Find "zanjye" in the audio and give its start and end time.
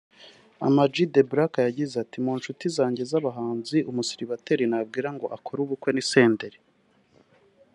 2.77-3.03